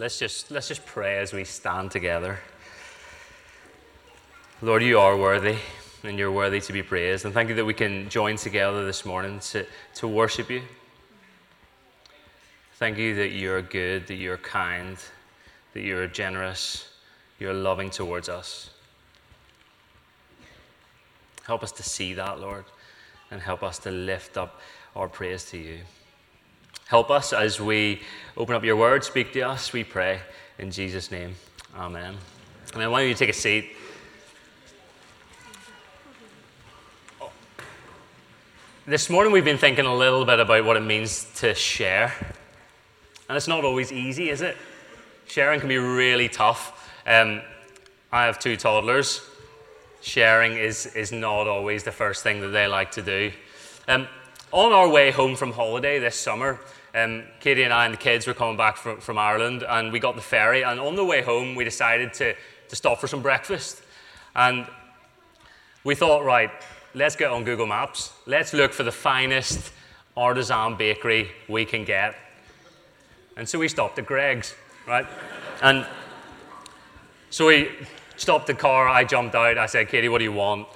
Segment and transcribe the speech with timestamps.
[0.00, 2.38] Let's just, let's just pray as we stand together.
[4.62, 5.58] Lord, you are worthy
[6.02, 7.26] and you're worthy to be praised.
[7.26, 9.66] And thank you that we can join together this morning to,
[9.96, 10.62] to worship you.
[12.76, 14.96] Thank you that you're good, that you're kind,
[15.74, 16.88] that you're generous,
[17.38, 18.70] you're loving towards us.
[21.44, 22.64] Help us to see that, Lord,
[23.30, 24.62] and help us to lift up
[24.96, 25.80] our praise to you.
[26.90, 28.00] Help us as we
[28.36, 30.18] open up your word, speak to us, we pray.
[30.58, 31.36] In Jesus' name,
[31.76, 32.16] amen.
[32.72, 33.76] And then why don't you take a seat?
[38.88, 42.12] This morning we've been thinking a little bit about what it means to share.
[43.28, 44.56] And it's not always easy, is it?
[45.28, 46.90] Sharing can be really tough.
[47.06, 47.40] Um,
[48.10, 49.20] I have two toddlers.
[50.00, 53.30] Sharing is, is not always the first thing that they like to do.
[53.86, 54.08] Um,
[54.50, 56.58] on our way home from holiday this summer,
[56.94, 60.00] um, Katie and I and the kids were coming back from, from Ireland, and we
[60.00, 60.62] got the ferry.
[60.62, 62.34] And on the way home, we decided to,
[62.68, 63.82] to stop for some breakfast.
[64.34, 64.66] And
[65.84, 66.50] we thought, right,
[66.94, 68.12] let's get on Google Maps.
[68.26, 69.72] Let's look for the finest
[70.16, 72.16] artisan bakery we can get.
[73.36, 74.54] And so we stopped at Greggs,
[74.86, 75.06] right?
[75.62, 75.86] and
[77.30, 77.70] so we
[78.16, 78.88] stopped the car.
[78.88, 79.56] I jumped out.
[79.56, 80.66] I said, Katie, what do you want?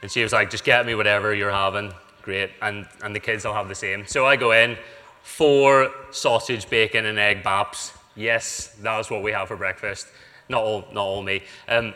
[0.00, 1.92] And she was like, just get me whatever you're having.
[2.22, 2.50] Great.
[2.62, 4.06] And, and the kids will have the same.
[4.06, 4.76] So I go in,
[5.24, 7.92] four sausage, bacon, and egg baps.
[8.14, 10.06] Yes, that was what we have for breakfast.
[10.48, 11.42] Not all, not all me.
[11.66, 11.94] Um,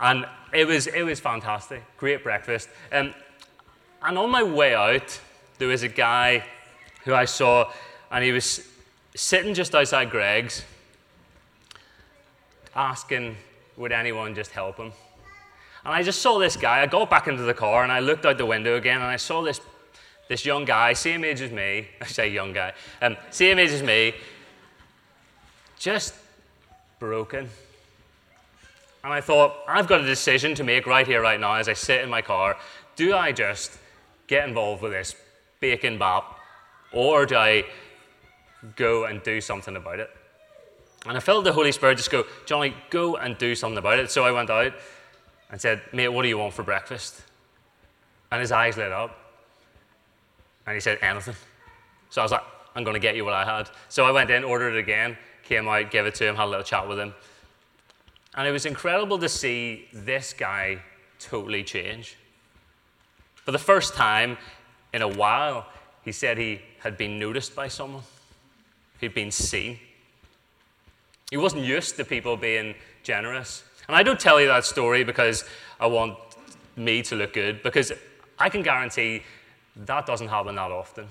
[0.00, 1.84] and it was, it was fantastic.
[1.98, 2.68] Great breakfast.
[2.90, 3.14] Um,
[4.02, 5.20] and on my way out,
[5.58, 6.42] there was a guy
[7.04, 7.70] who I saw,
[8.10, 8.66] and he was
[9.14, 10.64] sitting just outside Greggs,
[12.74, 13.36] asking,
[13.76, 14.90] would anyone just help him?
[15.84, 16.80] And I just saw this guy.
[16.80, 19.16] I got back into the car and I looked out the window again and I
[19.16, 19.60] saw this,
[20.28, 21.88] this young guy, same age as me.
[22.00, 22.72] I say young guy,
[23.02, 24.14] um, same age as me,
[25.78, 26.14] just
[26.98, 27.48] broken.
[29.02, 31.74] And I thought, I've got a decision to make right here, right now, as I
[31.74, 32.56] sit in my car.
[32.96, 33.78] Do I just
[34.26, 35.14] get involved with this
[35.60, 36.38] bacon bap,
[36.90, 37.66] or do I
[38.76, 40.10] go and do something about it?
[41.06, 44.10] And I felt the Holy Spirit just go, Jonny, go and do something about it.
[44.10, 44.72] So I went out
[45.50, 47.20] and said, Mate, what do you want for breakfast?
[48.32, 49.23] And his eyes lit up.
[50.66, 51.34] And he said, Anything.
[52.10, 52.42] So I was like,
[52.74, 53.70] I'm going to get you what I had.
[53.88, 56.46] So I went in, ordered it again, came out, gave it to him, had a
[56.46, 57.14] little chat with him.
[58.34, 60.82] And it was incredible to see this guy
[61.20, 62.16] totally change.
[63.36, 64.36] For the first time
[64.92, 65.66] in a while,
[66.02, 68.02] he said he had been noticed by someone,
[69.00, 69.78] he'd been seen.
[71.30, 73.64] He wasn't used to people being generous.
[73.86, 75.44] And I don't tell you that story because
[75.78, 76.16] I want
[76.76, 77.92] me to look good, because
[78.38, 79.22] I can guarantee
[79.76, 81.06] that doesn't happen that often.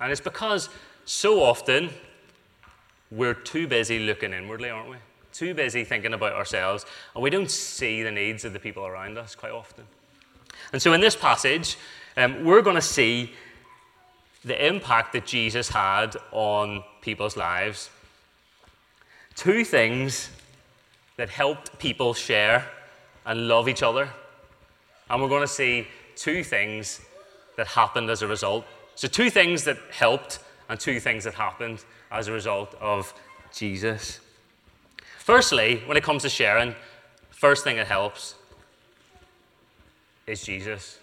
[0.00, 0.68] And it's because
[1.04, 1.90] so often
[3.10, 4.96] we're too busy looking inwardly, aren't we?
[5.36, 9.18] too busy thinking about ourselves, and we don't see the needs of the people around
[9.18, 9.84] us quite often.
[10.72, 11.76] And so, in this passage,
[12.16, 13.32] um, we're going to see
[14.44, 17.90] the impact that Jesus had on people's lives.
[19.34, 20.30] Two things
[21.16, 22.66] that helped people share
[23.26, 24.08] and love each other.
[25.10, 27.00] And we're going to see two things
[27.56, 28.64] that happened as a result.
[28.94, 33.12] So, two things that helped and two things that happened as a result of
[33.52, 34.20] Jesus.
[35.18, 36.74] Firstly, when it comes to sharing,
[37.30, 38.34] first thing that helps
[40.26, 40.98] is Jesus.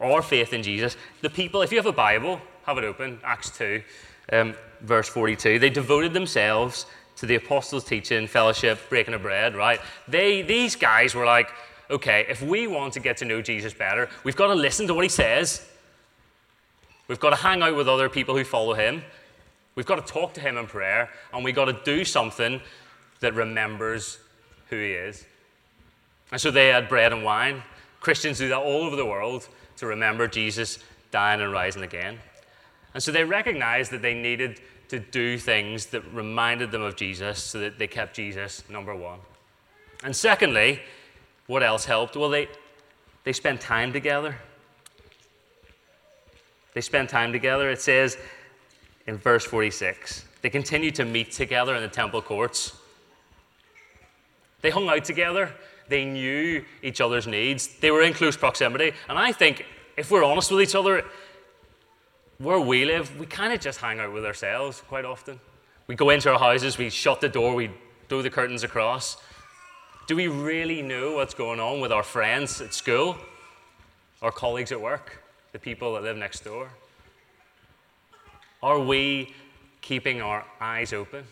[0.00, 0.96] Our faith in Jesus.
[1.20, 3.82] The people, if you have a Bible, have it open, Acts 2,
[4.32, 5.58] um, verse 42.
[5.58, 6.86] They devoted themselves
[7.16, 9.80] to the apostles' teaching, fellowship, breaking of bread, right?
[10.08, 11.50] They, these guys were like,
[11.90, 14.94] okay, if we want to get to know Jesus better, we've got to listen to
[14.94, 15.66] what he says.
[17.08, 19.02] We've got to hang out with other people who follow him.
[19.74, 22.60] We've got to talk to him in prayer, and we've got to do something
[23.20, 24.18] that remembers
[24.68, 25.24] who he is.
[26.32, 27.62] And so they had bread and wine.
[27.98, 29.48] Christians do that all over the world
[29.78, 30.78] to remember Jesus
[31.10, 32.18] dying and rising again.
[32.94, 37.42] And so they recognized that they needed to do things that reminded them of Jesus
[37.42, 39.20] so that they kept Jesus number one.
[40.02, 40.80] And secondly,
[41.50, 42.14] what else helped?
[42.14, 42.46] Well, they,
[43.24, 44.36] they spent time together.
[46.74, 47.68] They spent time together.
[47.70, 48.16] It says
[49.08, 52.76] in verse 46 they continued to meet together in the temple courts.
[54.60, 55.52] They hung out together.
[55.88, 57.66] They knew each other's needs.
[57.80, 58.92] They were in close proximity.
[59.08, 61.04] And I think if we're honest with each other,
[62.38, 65.40] where we live, we kind of just hang out with ourselves quite often.
[65.88, 67.70] We go into our houses, we shut the door, we
[68.08, 69.16] throw the curtains across.
[70.10, 73.16] Do we really know what's going on with our friends at school,
[74.20, 75.22] our colleagues at work,
[75.52, 76.68] the people that live next door?
[78.60, 79.32] Are we
[79.82, 81.22] keeping our eyes open?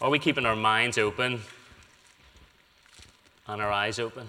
[0.00, 1.40] Are we keeping our minds open
[3.46, 4.26] and our eyes open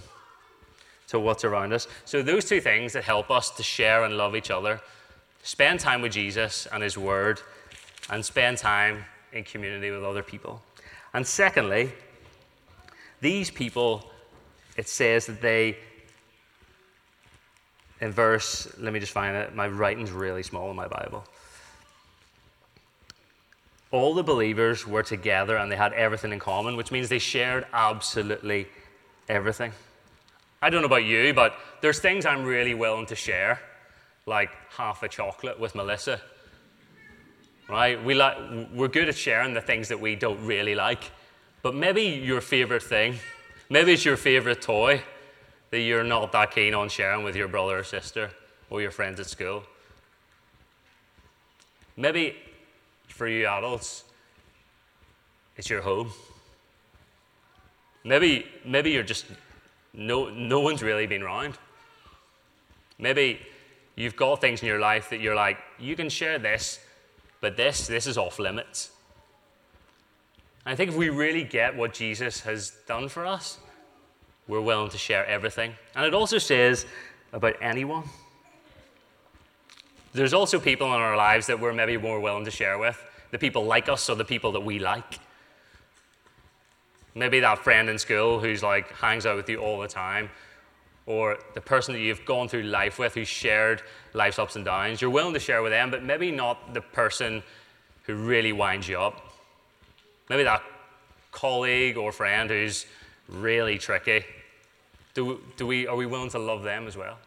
[1.08, 1.88] to what's around us?
[2.06, 4.80] So, those two things that help us to share and love each other
[5.42, 7.42] spend time with Jesus and His Word,
[8.12, 10.62] and spend time in community with other people.
[11.14, 11.92] And secondly,
[13.22, 14.10] these people,
[14.76, 15.78] it says that they,
[18.02, 21.24] in verse, let me just find it, my writing's really small in my Bible.
[23.90, 27.66] All the believers were together and they had everything in common, which means they shared
[27.74, 28.68] absolutely
[29.30, 29.72] everything.
[30.62, 33.62] I don't know about you, but there's things I'm really willing to share
[34.26, 36.20] like half a chocolate with Melissa.
[37.70, 38.02] Right?
[38.04, 38.38] We like,
[38.74, 41.12] we're good at sharing the things that we don't really like.
[41.62, 43.18] But maybe your favorite thing,
[43.70, 45.02] maybe it's your favorite toy
[45.72, 48.32] that you're not that keen on sharing with your brother or sister
[48.70, 49.64] or your friends at school.
[51.98, 52.38] Maybe
[53.10, 54.04] for you adults,
[55.58, 56.12] it's your home.
[58.06, 59.26] Maybe, maybe you're just,
[59.94, 61.58] no, no one's really been around.
[62.98, 63.42] Maybe
[63.98, 66.80] You've got things in your life that you're like, you can share this,
[67.42, 68.92] but this, this is off limits.
[70.66, 73.58] I think if we really get what Jesus has done for us,
[74.48, 75.74] we're willing to share everything.
[75.96, 76.86] And it also says
[77.34, 78.04] about anyone.
[80.14, 83.02] There's also people in our lives that we're maybe more willing to share with
[83.32, 85.20] the people like us or the people that we like.
[87.14, 90.30] Maybe that friend in school who's like hangs out with you all the time,
[91.08, 93.82] or the person that you've gone through life with who shared
[94.14, 97.42] life's ups and downs, you're willing to share with them, but maybe not the person
[98.04, 99.34] who really winds you up.
[100.30, 100.62] Maybe that
[101.32, 102.86] colleague or friend who's
[103.30, 104.26] really tricky.
[105.14, 107.18] Do, do we, are we willing to love them as well?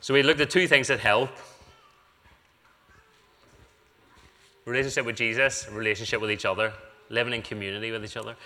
[0.00, 1.30] So we looked at two things that help
[4.66, 6.72] relationship with Jesus, relationship with each other,
[7.08, 8.36] living in community with each other.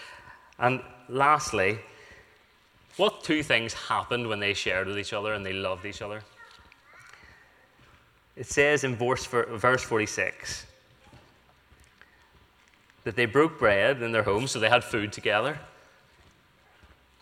[0.60, 1.78] And lastly,
[2.96, 6.22] what two things happened when they shared with each other and they loved each other?
[8.36, 10.66] It says in verse, verse 46
[13.04, 15.58] that they broke bread in their homes, so they had food together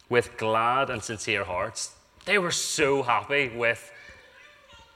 [0.09, 1.95] with glad and sincere hearts.
[2.25, 3.93] They were so happy with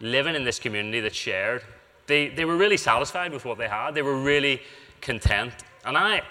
[0.01, 1.63] living in this community that shared.
[2.07, 4.61] They, they were really satisfied with what they had, they were really
[5.01, 5.53] content.
[5.85, 6.23] And I,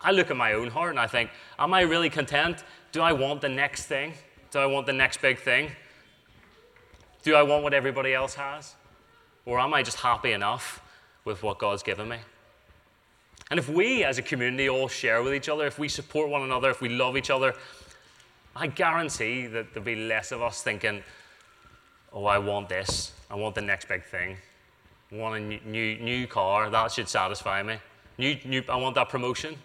[0.00, 2.64] I look at my own heart and I think, am I really content?
[2.92, 4.12] Do I want the next thing?
[4.50, 5.70] Do I want the next big thing?
[7.22, 8.74] Do I want what everybody else has?
[9.44, 10.80] Or am I just happy enough
[11.24, 12.18] with what God's given me?
[13.50, 16.42] And if we as a community all share with each other, if we support one
[16.42, 17.54] another, if we love each other,
[18.54, 21.02] I guarantee that there'll be less of us thinking,
[22.12, 23.12] oh, I want this.
[23.30, 24.36] I want the next big thing.
[25.12, 26.70] I want a new, new car.
[26.70, 27.78] That should satisfy me.
[28.18, 29.56] New, new, I want that promotion.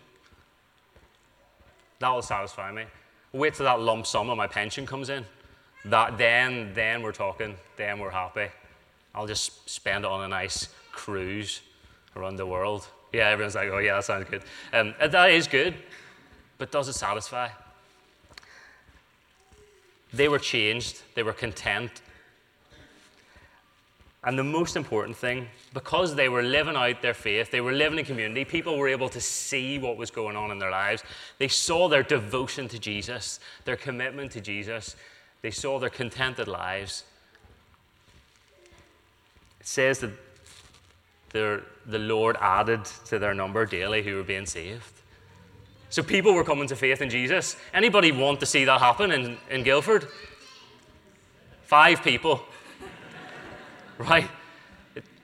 [2.01, 2.86] That will satisfy me.
[3.31, 5.24] Wait till that lump sum of my pension comes in.
[5.86, 7.56] That then, then we're talking.
[7.77, 8.48] Then we're happy.
[9.13, 11.62] I'll just spend it on a nice cruise
[12.15, 12.88] around the world.
[13.13, 14.42] Yeah, everyone's like, oh yeah, that sounds good.
[14.74, 15.75] Um, that is good,
[16.57, 17.50] but does it satisfy?
[20.12, 21.03] They were changed.
[21.13, 22.01] They were content.
[24.23, 27.98] And the most important thing, because they were living out their faith, they were living
[27.98, 31.03] in community, people were able to see what was going on in their lives.
[31.39, 34.95] They saw their devotion to Jesus, their commitment to Jesus.
[35.41, 37.03] They saw their contented lives.
[39.60, 40.12] It says that
[41.34, 45.01] the Lord added to their number daily who were being saved.
[45.89, 47.55] So people were coming to faith in Jesus.
[47.74, 50.07] Anybody want to see that happen in, in Guildford?
[51.63, 52.41] Five people
[54.01, 54.29] right?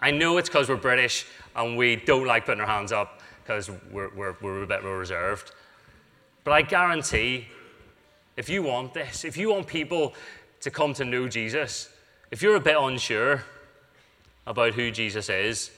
[0.02, 3.70] I know it's because we're British and we don't like putting our hands up because
[3.92, 5.52] we're, we're, we're a bit more reserved.
[6.44, 7.48] But I guarantee
[8.36, 10.14] if you want this, if you want people
[10.62, 11.90] to come to know Jesus,
[12.32, 13.44] if you're a bit unsure
[14.46, 15.72] about who Jesus is,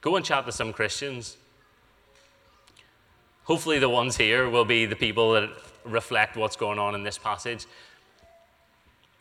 [0.00, 1.36] go and chat to some Christians.
[3.44, 5.50] Hopefully, the ones here will be the people that
[5.84, 7.66] reflect what's going on in this passage.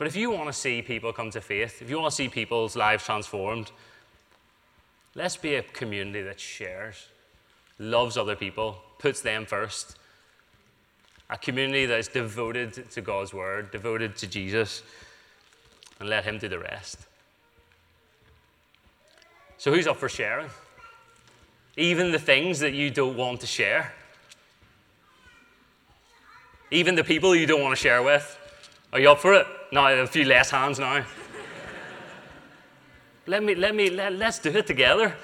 [0.01, 2.27] But if you want to see people come to faith, if you want to see
[2.27, 3.71] people's lives transformed,
[5.13, 7.05] let's be a community that shares,
[7.77, 9.97] loves other people, puts them first.
[11.29, 14.81] A community that is devoted to God's word, devoted to Jesus,
[15.99, 16.97] and let Him do the rest.
[19.59, 20.49] So, who's up for sharing?
[21.77, 23.93] Even the things that you don't want to share.
[26.71, 28.35] Even the people you don't want to share with.
[28.93, 29.45] Are you up for it?
[29.71, 31.05] No, a few less hands now.
[33.25, 35.15] let me, let me, let, let's do it together.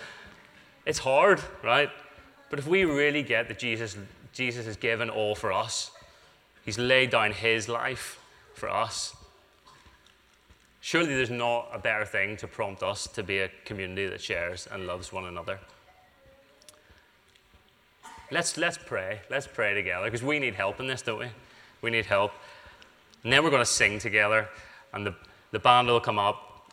[0.86, 1.90] It's hard, right?
[2.50, 3.98] But if we really get that Jesus,
[4.32, 5.92] Jesus has given all for us,
[6.64, 8.22] He's laid down His life
[8.54, 9.16] for us,
[10.80, 14.68] surely there's not a better thing to prompt us to be a community that shares
[14.72, 15.60] and loves one another.
[18.32, 19.22] Let's, let's pray.
[19.30, 21.28] Let's pray together because we need help in this, don't we?
[21.82, 22.32] We need help.
[23.28, 24.48] And then we're going to sing together,
[24.94, 25.14] and the,
[25.52, 26.72] the band will come up.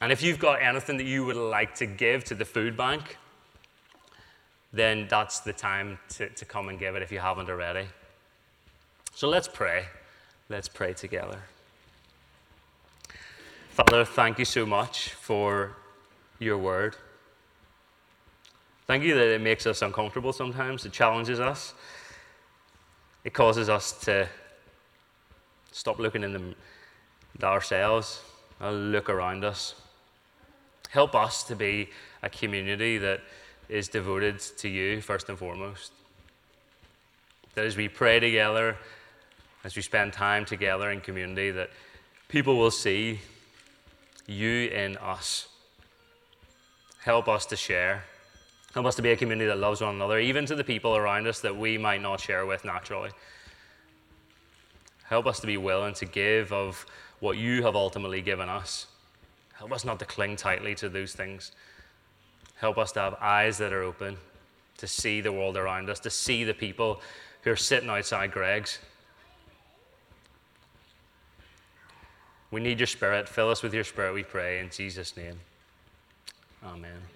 [0.00, 3.18] And if you've got anything that you would like to give to the food bank,
[4.72, 7.86] then that's the time to, to come and give it if you haven't already.
[9.14, 9.84] So let's pray.
[10.48, 11.42] Let's pray together.
[13.68, 15.76] Father, thank you so much for
[16.38, 16.96] your word.
[18.86, 21.74] Thank you that it makes us uncomfortable sometimes, it challenges us,
[23.22, 24.30] it causes us to
[25.74, 26.54] stop looking in them,
[27.42, 28.22] ourselves
[28.60, 29.74] and look around us.
[30.90, 31.90] Help us to be
[32.22, 33.20] a community that
[33.68, 35.90] is devoted to you first and foremost.
[37.56, 38.76] That as we pray together,
[39.64, 41.70] as we spend time together in community, that
[42.28, 43.18] people will see
[44.28, 45.48] you in us.
[47.00, 48.04] Help us to share.
[48.74, 51.26] Help us to be a community that loves one another, even to the people around
[51.26, 53.10] us that we might not share with naturally.
[55.14, 56.84] Help us to be willing to give of
[57.20, 58.88] what you have ultimately given us.
[59.52, 61.52] Help us not to cling tightly to those things.
[62.56, 64.16] Help us to have eyes that are open,
[64.76, 67.00] to see the world around us, to see the people
[67.42, 68.80] who are sitting outside Greggs.
[72.50, 73.28] We need your spirit.
[73.28, 75.38] Fill us with your spirit, we pray, in Jesus' name.
[76.64, 77.13] Amen.